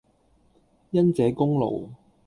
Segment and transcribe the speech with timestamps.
[0.89, 1.89] 因這功勞，